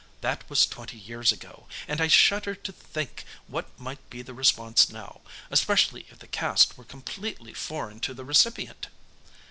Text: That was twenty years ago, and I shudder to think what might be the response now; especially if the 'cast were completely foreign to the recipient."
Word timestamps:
That 0.21 0.49
was 0.49 0.65
twenty 0.65 0.97
years 0.97 1.31
ago, 1.31 1.67
and 1.87 2.01
I 2.01 2.07
shudder 2.07 2.55
to 2.55 2.71
think 2.71 3.23
what 3.45 3.79
might 3.79 4.09
be 4.09 4.23
the 4.23 4.33
response 4.33 4.89
now; 4.89 5.21
especially 5.51 6.07
if 6.09 6.17
the 6.17 6.27
'cast 6.27 6.75
were 6.75 6.83
completely 6.85 7.53
foreign 7.53 7.99
to 7.99 8.15
the 8.15 8.25
recipient." 8.25 8.87